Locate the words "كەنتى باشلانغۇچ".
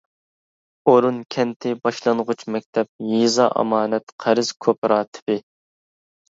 1.35-2.41